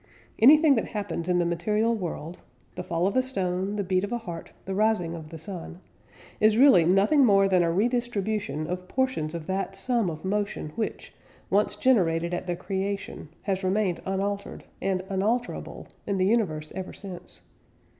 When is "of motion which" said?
10.09-11.13